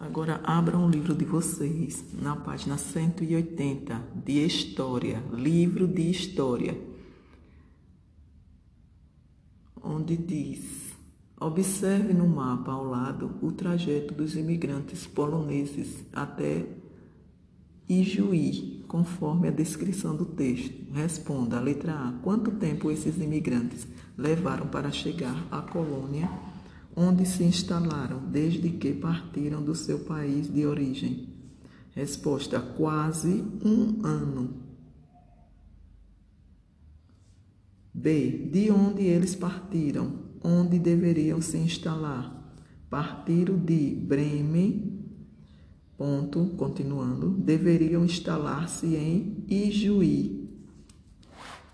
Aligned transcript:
Agora 0.00 0.40
abram 0.44 0.86
o 0.86 0.88
livro 0.88 1.14
de 1.14 1.26
vocês 1.26 2.02
na 2.22 2.34
página 2.34 2.78
180 2.78 4.02
de 4.24 4.42
História, 4.46 5.22
livro 5.30 5.86
de 5.86 6.10
História, 6.10 6.74
onde 9.82 10.16
diz: 10.16 10.94
Observe 11.38 12.14
no 12.14 12.26
mapa 12.26 12.72
ao 12.72 12.86
lado 12.86 13.36
o 13.42 13.52
trajeto 13.52 14.14
dos 14.14 14.36
imigrantes 14.36 15.06
poloneses 15.06 16.02
até 16.14 16.66
Ijuí, 17.86 18.82
conforme 18.88 19.48
a 19.48 19.50
descrição 19.50 20.16
do 20.16 20.24
texto. 20.24 20.90
Responda 20.94 21.58
a 21.58 21.60
letra 21.60 21.92
A: 21.92 22.12
Quanto 22.22 22.52
tempo 22.52 22.90
esses 22.90 23.18
imigrantes 23.18 23.86
levaram 24.16 24.66
para 24.66 24.90
chegar 24.90 25.46
à 25.50 25.60
colônia? 25.60 26.26
Onde 26.96 27.26
se 27.26 27.44
instalaram 27.44 28.20
desde 28.30 28.68
que 28.70 28.92
partiram 28.92 29.62
do 29.62 29.74
seu 29.74 30.00
país 30.00 30.52
de 30.52 30.66
origem? 30.66 31.28
Resposta: 31.94 32.60
quase 32.60 33.44
um 33.64 34.04
ano. 34.04 34.54
B. 37.92 38.48
De 38.50 38.70
onde 38.70 39.02
eles 39.02 39.34
partiram? 39.34 40.30
Onde 40.42 40.78
deveriam 40.78 41.40
se 41.40 41.58
instalar? 41.58 42.54
Partiram 42.88 43.58
de 43.58 43.94
Bremen. 43.94 44.98
Ponto, 45.98 46.46
continuando, 46.56 47.28
deveriam 47.28 48.04
instalar-se 48.06 48.96
em 48.96 49.44
Ijuí, 49.46 50.39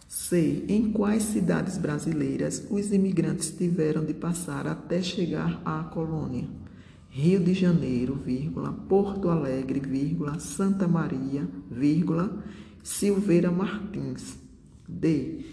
C. 0.09 0.65
Em 0.69 0.93
quais 0.93 1.25
cidades 1.25 1.77
brasileiras 1.77 2.65
os 2.71 2.93
imigrantes 2.93 3.51
tiveram 3.51 4.05
de 4.05 4.15
passar 4.15 4.67
até 4.67 5.03
chegar 5.03 5.61
à 5.65 5.83
colônia? 5.83 6.49
Rio 7.11 7.41
de 7.41 7.55
Janeiro, 7.55 8.15
vírgula, 8.15 8.73
Porto 8.73 9.29
Alegre, 9.29 9.81
vírgula, 9.81 10.39
Santa 10.39 10.87
Maria, 10.87 11.49
vírgula, 11.71 12.45
Silveira 12.83 13.51
Martins. 13.51 14.39
D. 14.89 15.45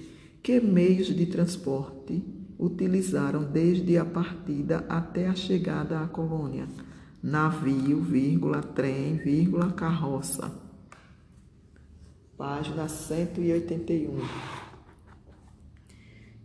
Que 0.43 0.59
meios 0.59 1.07
de 1.07 1.25
transporte 1.25 2.23
utilizaram 2.59 3.43
desde 3.43 3.97
a 3.97 4.05
partida 4.05 4.85
até 4.87 5.27
a 5.27 5.33
chegada 5.33 5.99
à 6.01 6.07
colônia? 6.07 6.67
Navio, 7.23 8.01
vírgula, 8.01 8.61
trem, 8.61 9.15
vírgula, 9.15 9.71
carroça. 9.71 10.51
Página 12.43 12.89
181. 12.89 14.19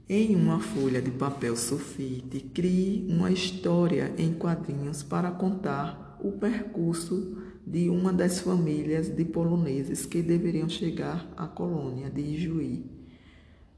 Em 0.08 0.36
uma 0.36 0.60
folha 0.60 1.02
de 1.02 1.10
papel 1.10 1.56
sulfite, 1.56 2.38
crie 2.38 3.04
uma 3.10 3.32
história 3.32 4.14
em 4.16 4.32
quadrinhos 4.32 5.02
para 5.02 5.28
contar 5.32 6.16
o 6.22 6.30
percurso 6.30 7.36
de 7.66 7.90
uma 7.90 8.12
das 8.12 8.38
famílias 8.38 9.08
de 9.08 9.24
poloneses 9.24 10.06
que 10.06 10.22
deveriam 10.22 10.68
chegar 10.68 11.28
à 11.36 11.48
colônia 11.48 12.08
de 12.08 12.20
Ijuí. 12.20 12.86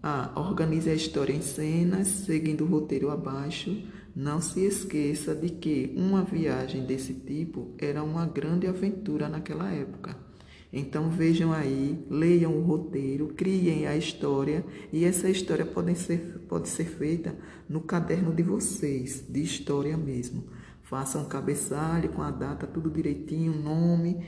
A. 0.02 0.38
Organize 0.38 0.90
a 0.90 0.94
história 0.94 1.32
em 1.32 1.40
cenas, 1.40 2.06
seguindo 2.06 2.64
o 2.64 2.68
roteiro 2.68 3.10
abaixo. 3.10 3.82
Não 4.14 4.42
se 4.42 4.60
esqueça 4.60 5.34
de 5.34 5.48
que 5.48 5.94
uma 5.96 6.22
viagem 6.22 6.84
desse 6.84 7.14
tipo 7.14 7.70
era 7.78 8.02
uma 8.02 8.26
grande 8.26 8.66
aventura 8.66 9.26
naquela 9.26 9.72
época. 9.72 10.29
Então 10.72 11.10
vejam 11.10 11.52
aí, 11.52 12.06
leiam 12.08 12.56
o 12.56 12.62
roteiro, 12.62 13.28
criem 13.28 13.86
a 13.86 13.96
história 13.96 14.64
e 14.92 15.04
essa 15.04 15.28
história 15.28 15.66
pode 15.66 15.96
ser, 15.96 16.44
pode 16.48 16.68
ser 16.68 16.84
feita 16.84 17.34
no 17.68 17.80
caderno 17.80 18.32
de 18.32 18.42
vocês, 18.42 19.24
de 19.28 19.42
história 19.42 19.96
mesmo. 19.96 20.44
Façam 20.82 21.22
um 21.22 21.28
cabeçalho 21.28 22.10
com 22.10 22.22
a 22.22 22.30
data, 22.30 22.66
tudo 22.66 22.90
direitinho, 22.90 23.52
nome 23.52 24.24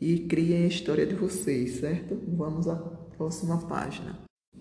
e 0.00 0.20
criem 0.20 0.64
a 0.64 0.66
história 0.68 1.06
de 1.06 1.14
vocês, 1.14 1.80
certo? 1.80 2.20
Vamos 2.28 2.68
à 2.68 2.76
próxima 2.76 3.58
página. 3.58 4.18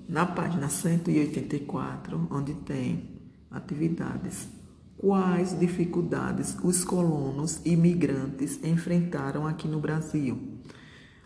Na 0.08 0.26
página 0.26 0.68
184, 0.68 2.28
onde 2.32 2.56
tem 2.56 3.20
atividades. 3.52 4.50
Quais 4.98 5.58
dificuldades 5.58 6.58
os 6.64 6.84
colonos 6.84 7.66
imigrantes 7.66 8.62
enfrentaram 8.64 9.48
aqui 9.48 9.68
no 9.68 9.80
Brasil? 9.80 10.60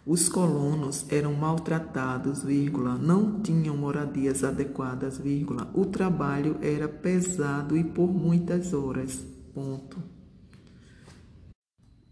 Os 0.05 0.27
colonos 0.27 1.05
eram 1.09 1.33
maltratados, 1.33 2.43
vírgula, 2.43 2.97
não 2.97 3.39
tinham 3.39 3.77
moradias 3.77 4.43
adequadas, 4.43 5.17
vírgula, 5.17 5.71
o 5.73 5.85
trabalho 5.85 6.57
era 6.61 6.89
pesado 6.89 7.77
e 7.77 7.85
por 7.85 8.13
muitas 8.13 8.73
horas. 8.73 9.25
Ponto. 9.53 9.97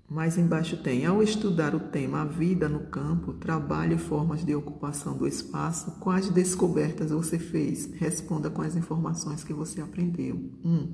Mais 0.09 0.37
embaixo 0.37 0.77
tem, 0.77 1.05
ao 1.05 1.21
estudar 1.21 1.75
o 1.75 1.81
tema 1.81 2.21
A 2.21 2.25
Vida 2.25 2.69
no 2.69 2.81
Campo, 2.81 3.33
Trabalho 3.33 3.95
e 3.95 3.99
Formas 3.99 4.45
de 4.45 4.55
Ocupação 4.55 5.17
do 5.17 5.27
Espaço, 5.27 5.91
quais 5.99 6.29
descobertas 6.29 7.11
você 7.11 7.37
fez? 7.37 7.91
Responda 7.95 8.49
com 8.49 8.61
as 8.61 8.77
informações 8.77 9.43
que 9.43 9.53
você 9.53 9.81
aprendeu. 9.81 10.35
1. 10.63 10.69
Um, 10.69 10.93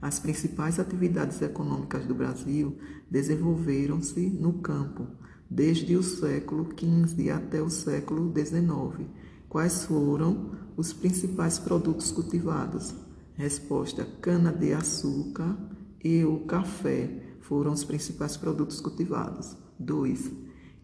as 0.00 0.20
principais 0.20 0.78
atividades 0.78 1.42
econômicas 1.42 2.06
do 2.06 2.14
Brasil 2.14 2.78
desenvolveram-se 3.10 4.30
no 4.30 4.54
campo 4.54 5.08
desde 5.50 5.96
o 5.96 6.02
século 6.02 6.68
XV 6.76 7.30
até 7.30 7.62
o 7.62 7.70
século 7.70 8.32
XIX. 8.34 9.08
Quais 9.48 9.84
foram 9.84 10.52
os 10.76 10.92
principais 10.92 11.58
produtos 11.58 12.10
cultivados? 12.10 12.94
Resposta: 13.34 14.04
cana-de-açúcar 14.20 15.56
e 16.02 16.24
o 16.24 16.40
café 16.40 17.36
foram 17.40 17.72
os 17.72 17.84
principais 17.84 18.36
produtos 18.36 18.80
cultivados. 18.80 19.56
2. 19.78 20.32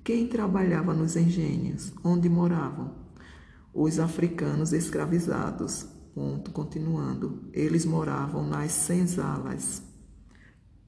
Quem 0.04 0.26
trabalhava 0.28 0.92
nos 0.92 1.16
engenhos? 1.16 1.92
Onde 2.04 2.28
moravam? 2.28 2.94
Os 3.72 3.98
africanos 3.98 4.72
escravizados. 4.72 5.86
Ponto, 6.14 6.50
continuando. 6.50 7.48
Eles 7.52 7.86
moravam 7.86 8.46
nas 8.46 8.72
senzalas. 8.72 9.82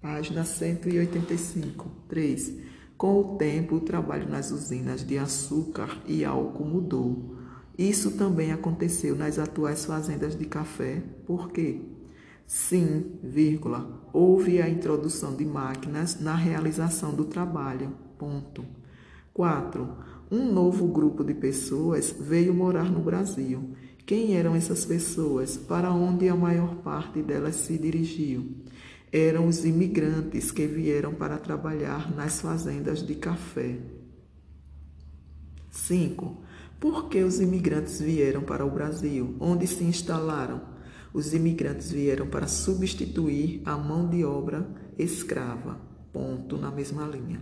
Página 0.01 0.45
185. 0.45 1.89
3. 2.09 2.74
Com 2.97 3.21
o 3.21 3.37
tempo, 3.37 3.77
o 3.77 3.81
trabalho 3.81 4.29
nas 4.29 4.51
usinas 4.51 5.05
de 5.05 5.19
açúcar 5.19 5.99
e 6.07 6.25
álcool 6.25 6.65
mudou. 6.65 7.37
Isso 7.77 8.13
também 8.13 8.53
aconteceu 8.53 9.17
nas 9.17 9.39
atuais 9.39 9.85
fazendas 9.85 10.39
de 10.39 10.45
café, 10.45 11.03
por 11.27 11.51
quê? 11.51 11.81
Sim, 12.47 13.19
vírgula, 13.23 14.01
houve 14.13 14.61
a 14.61 14.69
introdução 14.69 15.35
de 15.35 15.45
máquinas 15.45 16.21
na 16.21 16.35
realização 16.35 17.15
do 17.15 17.25
trabalho. 17.25 17.93
Ponto. 18.17 18.65
4. 19.33 19.89
Um 20.31 20.53
novo 20.53 20.87
grupo 20.87 21.25
de 21.25 21.35
pessoas 21.35 22.15
veio 22.19 22.55
morar 22.55 22.91
no 22.91 23.01
Brasil. 23.01 23.71
Quem 24.07 24.37
eram 24.37 24.55
essas 24.55 24.85
pessoas? 24.85 25.57
Para 25.57 25.93
onde 25.93 26.29
a 26.29 26.37
maior 26.37 26.77
parte 26.77 27.23
delas 27.23 27.57
se 27.57 27.77
dirigiu? 27.77 28.53
Eram 29.17 29.47
os 29.47 29.65
imigrantes 29.65 30.51
que 30.51 30.67
vieram 30.67 31.15
para 31.15 31.39
trabalhar 31.39 32.13
nas 32.13 32.41
fazendas 32.41 33.01
de 33.07 33.15
café. 33.15 33.79
5. 35.71 36.43
Por 36.81 37.09
que 37.09 37.23
os 37.23 37.39
imigrantes 37.39 38.01
vieram 38.01 38.43
para 38.43 38.67
o 38.67 38.71
Brasil? 38.71 39.37
Onde 39.39 39.69
se 39.69 39.85
instalaram? 39.85 40.63
Os 41.13 41.33
imigrantes 41.33 41.93
vieram 41.93 42.27
para 42.27 42.49
substituir 42.49 43.63
a 43.65 43.77
mão 43.77 44.09
de 44.09 44.25
obra 44.25 44.69
escrava. 44.99 45.81
Ponto 46.13 46.59
na 46.59 46.73
mesma 46.73 47.07
linha. 47.07 47.41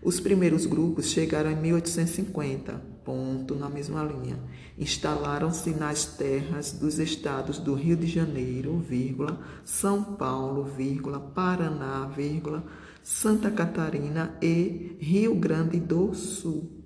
Os 0.00 0.20
primeiros 0.20 0.66
grupos 0.66 1.06
chegaram 1.06 1.50
em 1.50 1.60
1850, 1.60 2.80
ponto 3.08 3.54
na 3.54 3.70
mesma 3.70 4.04
linha. 4.04 4.38
Instalaram-se 4.76 5.70
nas 5.70 6.04
terras 6.04 6.72
dos 6.72 6.98
estados 6.98 7.58
do 7.58 7.72
Rio 7.72 7.96
de 7.96 8.06
Janeiro, 8.06 8.76
vírgula, 8.78 9.40
São 9.64 10.02
Paulo, 10.02 10.64
vírgula, 10.64 11.18
Paraná, 11.18 12.04
vírgula, 12.14 12.62
Santa 13.02 13.50
Catarina 13.50 14.36
e 14.42 14.94
Rio 15.00 15.34
Grande 15.34 15.80
do 15.80 16.12
Sul. 16.12 16.77